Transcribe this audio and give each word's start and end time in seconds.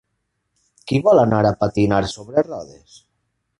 Qui 0.91 1.01
vol 1.09 1.21
anar 1.25 1.43
a 1.49 1.53
patinar 1.61 2.01
sobre 2.15 2.47
rodes? 2.51 2.99